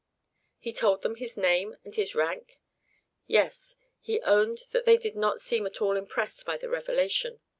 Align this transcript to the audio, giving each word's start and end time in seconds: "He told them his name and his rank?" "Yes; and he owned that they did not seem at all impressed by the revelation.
"He 0.57 0.73
told 0.73 1.03
them 1.03 1.17
his 1.17 1.37
name 1.37 1.77
and 1.83 1.93
his 1.93 2.15
rank?" 2.15 2.57
"Yes; 3.27 3.75
and 3.79 3.85
he 3.99 4.19
owned 4.23 4.61
that 4.71 4.83
they 4.85 4.97
did 4.97 5.15
not 5.15 5.39
seem 5.39 5.67
at 5.67 5.79
all 5.79 5.95
impressed 5.95 6.43
by 6.43 6.57
the 6.57 6.69
revelation. 6.69 7.39